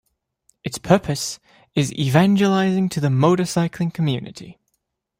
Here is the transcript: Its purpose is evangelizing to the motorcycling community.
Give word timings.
Its 0.63 0.79
purpose 0.79 1.39
is 1.75 1.93
evangelizing 1.93 2.89
to 2.89 2.99
the 2.99 3.09
motorcycling 3.09 3.93
community. 3.93 4.57